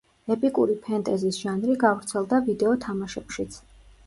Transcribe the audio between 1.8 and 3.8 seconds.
გავრცელდა ვიდეო თამაშებშიც.